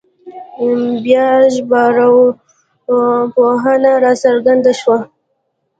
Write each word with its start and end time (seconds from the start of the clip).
بیا 1.03 1.25
ژبارواپوهنه 1.53 3.93
راڅرګنده 4.03 4.73
شوه 4.79 4.97